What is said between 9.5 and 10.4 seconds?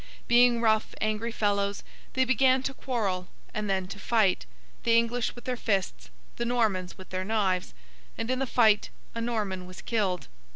was killed.